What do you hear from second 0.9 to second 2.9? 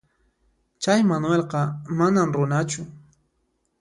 Manuelqa manam runachu.